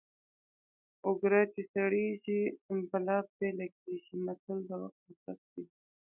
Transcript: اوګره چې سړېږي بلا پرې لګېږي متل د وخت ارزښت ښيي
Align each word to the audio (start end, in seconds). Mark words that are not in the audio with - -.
اوګره 1.05 1.41
چې 1.53 1.61
سړېږي 1.73 2.41
بلا 2.89 3.17
پرې 3.33 3.49
لګېږي 3.59 4.15
متل 4.25 4.57
د 4.69 4.71
وخت 4.81 5.01
ارزښت 5.11 5.39
ښيي 5.51 5.63